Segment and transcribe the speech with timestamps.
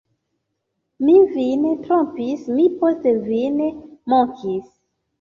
[1.09, 3.65] Mi vin trompis, mi poste vin
[4.19, 4.79] mokis!